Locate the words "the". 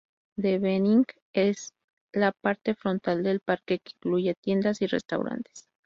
0.37-0.57